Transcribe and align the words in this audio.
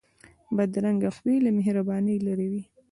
بدرنګه 0.55 1.09
خوی 1.17 1.35
له 1.45 1.49
مهربانۍ 1.57 2.15
لرې 2.27 2.47
وي 2.51 2.63